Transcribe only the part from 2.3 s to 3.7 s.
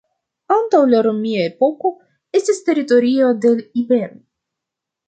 estis teritorio de